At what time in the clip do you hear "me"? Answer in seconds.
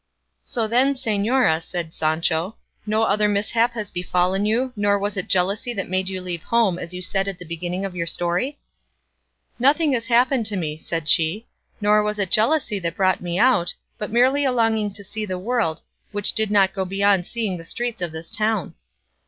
10.49-10.75, 13.21-13.37